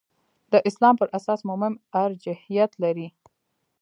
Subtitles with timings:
[0.51, 3.07] د اسلام پر اساس مومن ارجحیت لري.